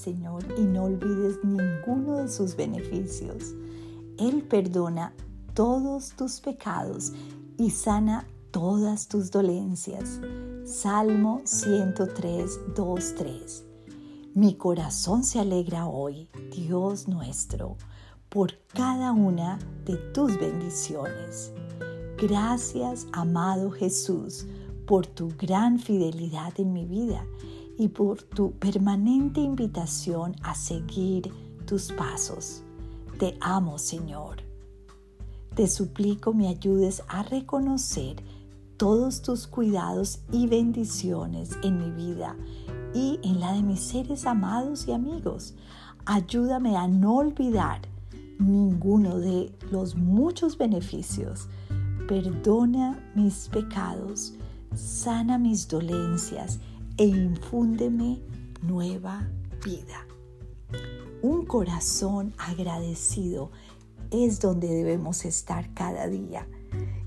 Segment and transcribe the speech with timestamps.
[0.00, 3.54] Señor y no olvides ninguno de sus beneficios.
[4.18, 5.12] Él perdona
[5.52, 7.12] todos tus pecados
[7.58, 10.20] y sana todas tus dolencias.
[10.64, 13.64] Salmo 103, 2, 3.
[14.34, 17.76] Mi corazón se alegra hoy, Dios nuestro,
[18.30, 21.52] por cada una de tus bendiciones.
[22.16, 24.46] Gracias, amado Jesús,
[24.86, 27.24] por tu gran fidelidad en mi vida
[27.80, 31.32] y por tu permanente invitación a seguir
[31.64, 32.62] tus pasos.
[33.18, 34.42] Te amo, Señor.
[35.54, 38.22] Te suplico me ayudes a reconocer
[38.76, 42.36] todos tus cuidados y bendiciones en mi vida
[42.92, 45.54] y en la de mis seres amados y amigos.
[46.04, 47.80] Ayúdame a no olvidar
[48.38, 51.48] ninguno de los muchos beneficios.
[52.06, 54.34] Perdona mis pecados,
[54.74, 56.60] sana mis dolencias
[57.00, 58.20] e infúndeme
[58.60, 59.26] nueva
[59.64, 60.06] vida.
[61.22, 63.50] Un corazón agradecido
[64.10, 66.46] es donde debemos estar cada día.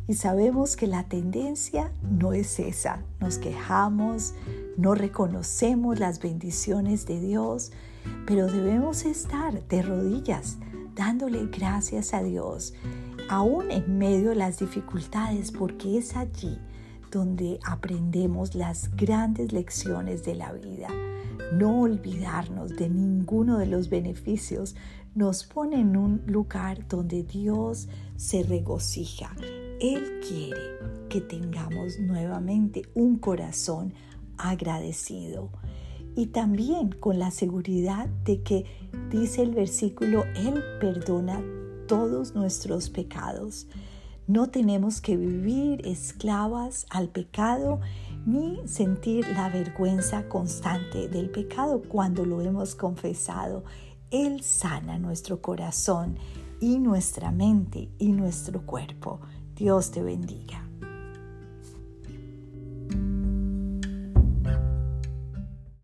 [0.07, 3.03] Y sabemos que la tendencia no es esa.
[3.19, 4.33] Nos quejamos,
[4.77, 7.71] no reconocemos las bendiciones de Dios,
[8.25, 10.57] pero debemos estar de rodillas
[10.95, 12.73] dándole gracias a Dios,
[13.29, 16.57] aún en medio de las dificultades, porque es allí
[17.13, 20.87] donde aprendemos las grandes lecciones de la vida.
[21.53, 24.75] No olvidarnos de ninguno de los beneficios
[25.13, 29.35] nos pone en un lugar donde Dios se regocija.
[29.79, 30.61] Él quiere
[31.09, 33.93] que tengamos nuevamente un corazón
[34.37, 35.51] agradecido
[36.15, 38.65] y también con la seguridad de que
[39.11, 41.43] dice el versículo, Él perdona
[41.87, 43.67] todos nuestros pecados.
[44.27, 47.81] No tenemos que vivir esclavas al pecado
[48.25, 53.65] ni sentir la vergüenza constante del pecado cuando lo hemos confesado.
[54.11, 56.17] Él sana nuestro corazón
[56.61, 59.19] y nuestra mente y nuestro cuerpo.
[59.55, 60.62] Dios te bendiga.